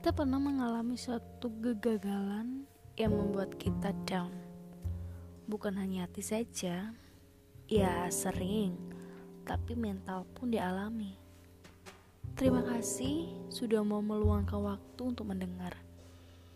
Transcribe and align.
Kita 0.00 0.16
pernah 0.16 0.40
mengalami 0.40 0.96
suatu 0.96 1.52
kegagalan 1.60 2.64
yang 2.96 3.12
membuat 3.12 3.52
kita 3.60 3.92
down. 4.08 4.32
Bukan 5.44 5.76
hanya 5.76 6.08
hati 6.08 6.24
saja, 6.24 6.96
ya 7.68 8.08
sering, 8.08 8.80
tapi 9.44 9.76
mental 9.76 10.24
pun 10.32 10.56
dialami. 10.56 11.20
Terima 12.32 12.64
kasih 12.64 13.28
sudah 13.52 13.84
mau 13.84 14.00
meluangkan 14.00 14.72
waktu 14.72 15.00
untuk 15.04 15.28
mendengar. 15.28 15.76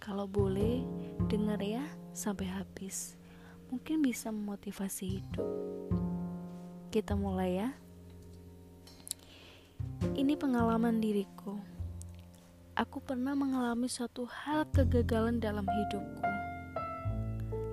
Kalau 0.01 0.25
boleh, 0.25 0.81
dengar 1.29 1.61
ya 1.61 1.85
sampai 2.17 2.49
habis. 2.49 3.21
Mungkin 3.69 4.01
bisa 4.01 4.33
memotivasi 4.33 5.21
hidup. 5.21 5.49
Kita 6.89 7.13
mulai 7.13 7.61
ya. 7.61 7.69
Ini 10.17 10.33
pengalaman 10.33 10.97
diriku 10.97 11.74
aku 12.75 12.99
pernah 12.99 13.39
mengalami 13.39 13.87
suatu 13.87 14.27
hal 14.27 14.67
kegagalan 14.75 15.39
dalam 15.39 15.63
hidupku 15.63 16.27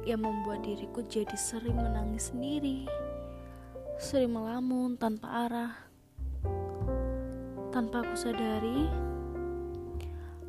yang 0.05 0.21
membuat 0.21 0.61
diriku 0.61 1.01
jadi 1.09 1.33
sering 1.33 1.77
menangis 1.77 2.29
sendiri, 2.29 2.85
sering 3.97 4.33
melamun 4.33 4.97
tanpa 4.97 5.49
arah. 5.49 5.73
Tanpa 7.73 8.05
aku 8.05 8.15
sadari, 8.17 8.89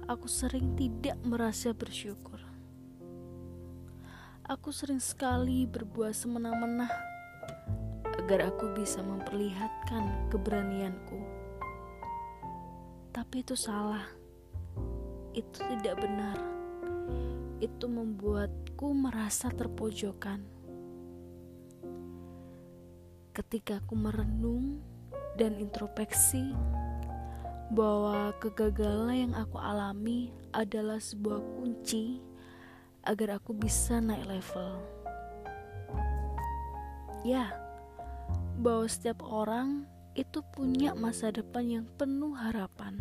aku 0.09 0.28
sering 0.28 0.77
tidak 0.77 1.16
merasa 1.25 1.73
bersyukur. 1.73 2.41
Aku 4.48 4.69
sering 4.69 5.00
sekali 5.00 5.64
berbuat 5.64 6.12
semena-mena 6.12 6.91
agar 8.20 8.53
aku 8.53 8.75
bisa 8.77 9.00
memperlihatkan 9.00 10.28
keberanianku. 10.28 11.20
Tapi 13.12 13.44
itu 13.44 13.55
salah 13.55 14.22
itu 15.33 15.58
tidak 15.64 16.00
benar. 16.05 16.36
Itu 17.61 17.88
membuatku 17.88 18.92
merasa 18.92 19.48
terpojokan. 19.48 20.44
Ketika 23.33 23.80
aku 23.80 23.97
merenung 23.97 24.84
dan 25.41 25.56
introspeksi 25.56 26.53
bahwa 27.72 28.36
kegagalan 28.36 29.30
yang 29.30 29.34
aku 29.34 29.56
alami 29.56 30.28
adalah 30.53 31.00
sebuah 31.00 31.41
kunci 31.56 32.20
agar 33.08 33.41
aku 33.41 33.56
bisa 33.56 34.05
naik 34.05 34.28
level. 34.28 34.77
Ya, 37.25 37.56
bahwa 38.60 38.84
setiap 38.84 39.25
orang 39.25 39.88
itu 40.12 40.44
punya 40.53 40.92
masa 40.92 41.33
depan 41.33 41.64
yang 41.64 41.86
penuh 41.97 42.36
harapan 42.36 43.00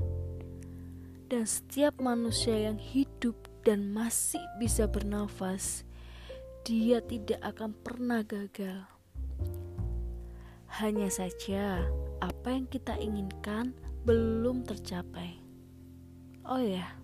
dan 1.32 1.48
setiap 1.48 1.96
manusia 2.04 2.68
yang 2.68 2.76
hidup 2.76 3.40
dan 3.64 3.88
masih 3.88 4.44
bisa 4.60 4.84
bernafas, 4.84 5.88
dia 6.68 7.00
tidak 7.00 7.40
akan 7.40 7.72
pernah 7.72 8.20
gagal. 8.20 8.84
Hanya 10.84 11.08
saja, 11.08 11.88
apa 12.20 12.52
yang 12.52 12.68
kita 12.68 13.00
inginkan 13.00 13.72
belum 14.04 14.68
tercapai. 14.68 15.40
Oh 16.44 16.60
ya, 16.60 17.00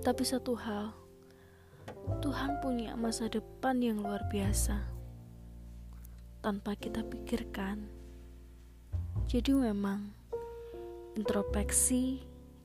tapi 0.00 0.24
satu 0.24 0.56
hal, 0.56 0.96
Tuhan 2.24 2.56
punya 2.64 2.96
masa 2.96 3.28
depan 3.28 3.84
yang 3.84 4.00
luar 4.00 4.24
biasa 4.32 4.80
tanpa 6.40 6.72
kita 6.72 7.04
pikirkan. 7.04 7.84
Jadi, 9.28 9.52
memang 9.52 10.23
introspeksi 11.14 12.22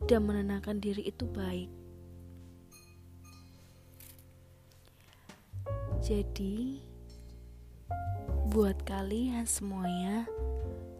dan 0.09 0.25
menenangkan 0.25 0.81
diri 0.81 1.05
itu 1.05 1.25
baik. 1.29 1.69
Jadi, 5.99 6.79
buat 8.49 8.81
kalian 8.87 9.45
semuanya, 9.45 10.25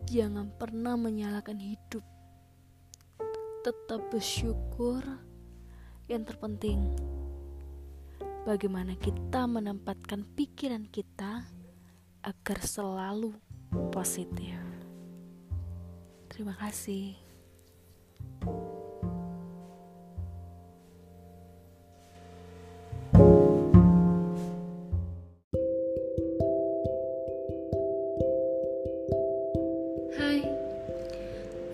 jangan 0.05 0.51
pernah 0.59 0.93
menyalahkan 0.99 1.57
hidup. 1.57 2.05
Tetap 3.65 4.11
bersyukur. 4.13 5.01
Yang 6.09 6.33
terpenting, 6.33 6.97
bagaimana 8.41 8.97
kita 8.97 9.45
menempatkan 9.45 10.25
pikiran 10.33 10.89
kita 10.89 11.45
agar 12.25 12.59
selalu 12.65 13.37
positif. 13.93 14.57
Terima 16.33 16.57
kasih. 16.57 17.28
Hai, 18.39 18.55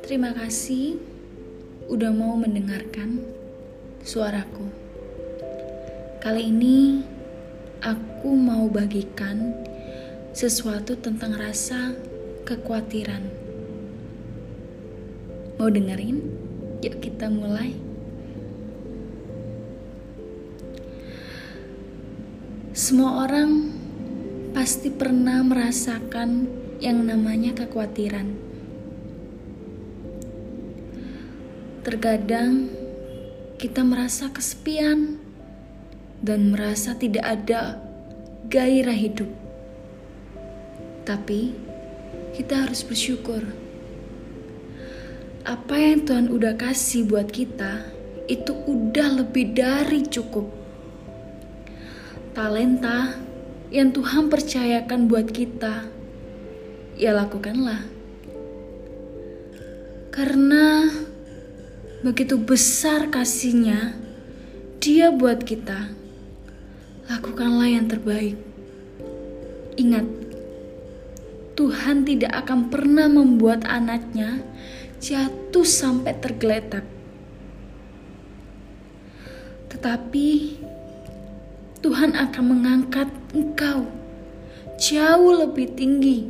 terima 0.01 0.33
kasih 0.33 0.97
udah 1.85 2.09
mau 2.09 2.33
mendengarkan 2.33 3.21
suaraku. 4.01 4.65
Kali 6.17 6.49
ini 6.49 7.05
aku 7.85 8.33
mau 8.33 8.65
bagikan 8.65 9.53
sesuatu 10.33 10.97
tentang 10.97 11.37
rasa 11.37 11.93
kekhawatiran. 12.49 13.21
Mau 15.61 15.69
dengerin? 15.69 16.34
Yuk 16.83 16.99
kita 16.99 17.31
mulai. 17.31 17.75
Semua 22.75 23.23
orang 23.23 23.71
pasti 24.51 24.91
pernah 24.91 25.39
merasakan 25.47 26.47
yang 26.83 27.07
namanya 27.07 27.55
kekhawatiran. 27.55 28.35
Terkadang 31.87 32.67
kita 33.55 33.79
merasa 33.87 34.27
kesepian 34.27 35.15
dan 36.19 36.51
merasa 36.51 36.99
tidak 36.99 37.23
ada 37.23 37.79
gairah 38.51 38.97
hidup. 38.97 39.31
Tapi 41.07 41.55
kita 42.35 42.67
harus 42.67 42.83
bersyukur. 42.83 43.64
Apa 45.45 45.77
yang 45.77 46.09
Tuhan 46.09 46.33
udah 46.33 46.57
kasih 46.57 47.05
buat 47.05 47.29
kita 47.29 47.85
itu 48.25 48.49
udah 48.49 49.21
lebih 49.21 49.53
dari 49.53 50.01
cukup. 50.01 50.49
Talenta 52.33 53.13
yang 53.69 53.93
Tuhan 53.93 54.33
percayakan 54.33 55.05
buat 55.05 55.29
kita 55.29 55.85
ya 56.97 57.13
lakukanlah. 57.13 57.85
Karena 60.09 60.89
begitu 62.01 62.41
besar 62.41 63.13
kasihnya 63.13 63.93
dia 64.81 65.13
buat 65.13 65.45
kita. 65.45 65.93
Lakukanlah 67.05 67.69
yang 67.69 67.85
terbaik. 67.85 68.33
Ingat, 69.77 70.09
Tuhan 71.53 72.01
tidak 72.01 72.33
akan 72.33 72.73
pernah 72.73 73.05
membuat 73.05 73.61
anaknya 73.69 74.41
jatuh 75.05 75.61
sampai 75.61 76.17
tergeletak. 76.17 76.81
Tetapi 79.69 80.57
Tuhan 81.85 82.17
akan 82.17 82.43
mengangkat 82.49 83.13
engkau 83.37 83.85
jauh 84.81 85.33
lebih 85.45 85.77
tinggi 85.77 86.25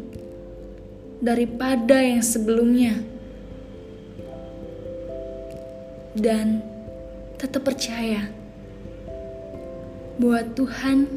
daripada 1.23 2.03
yang 2.03 2.19
sebelumnya. 2.19 2.99
Dan 6.11 6.59
tetap 7.39 7.63
percaya 7.63 8.27
bahwa 10.19 10.43
Tuhan 10.51 11.07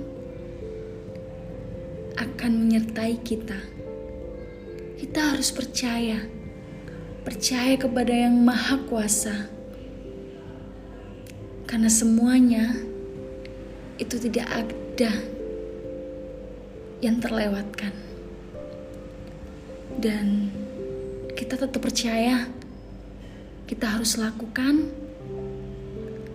akan 2.18 2.52
menyertai 2.54 3.18
kita. 3.22 3.58
Kita 4.98 5.34
harus 5.34 5.50
percaya, 5.54 6.37
percaya 7.22 7.74
kepada 7.78 8.10
Yang 8.10 8.36
Maha 8.42 8.76
Kuasa, 8.86 9.48
karena 11.66 11.90
semuanya 11.90 12.76
itu 13.98 14.18
tidak 14.18 14.46
ada 14.50 15.12
yang 16.98 17.22
terlewatkan 17.22 17.94
dan 19.98 20.50
kita 21.34 21.58
tetap 21.58 21.78
percaya 21.78 22.46
kita 23.66 23.86
harus 23.86 24.18
lakukan 24.18 24.90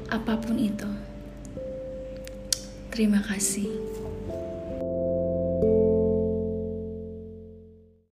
apa 0.08 0.38
pun 0.38 0.56
itu. 0.62 0.88
Terima 2.94 3.26
kasih. 3.26 3.66